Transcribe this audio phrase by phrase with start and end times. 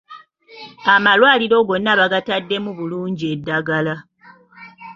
[0.93, 3.95] Amalwaliro gonna baagataddemu bulungi eddagala.